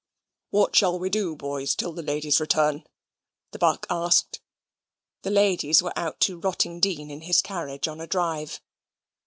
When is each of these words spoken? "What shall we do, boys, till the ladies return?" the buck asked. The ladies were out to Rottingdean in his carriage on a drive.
"What 0.49 0.75
shall 0.75 0.97
we 0.97 1.11
do, 1.11 1.35
boys, 1.35 1.75
till 1.75 1.91
the 1.93 2.01
ladies 2.01 2.39
return?" 2.39 2.87
the 3.51 3.59
buck 3.59 3.85
asked. 3.87 4.41
The 5.21 5.29
ladies 5.29 5.83
were 5.83 5.93
out 5.95 6.19
to 6.21 6.39
Rottingdean 6.41 7.11
in 7.11 7.21
his 7.21 7.39
carriage 7.39 7.87
on 7.87 8.01
a 8.01 8.07
drive. 8.07 8.61